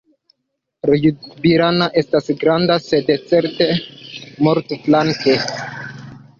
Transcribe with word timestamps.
Ljubljana 0.93 1.89
ne 1.91 1.91
estas 2.03 2.31
granda, 2.45 2.79
sed 2.87 3.13
certe 3.29 3.69
multflanka. 4.49 5.41